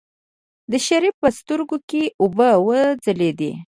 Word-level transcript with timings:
د 0.71 0.73
شريف 0.87 1.15
په 1.21 1.29
سترګو 1.39 1.77
کې 1.89 2.01
اوبه 2.21 2.49
وځلېدلې. 2.67 3.51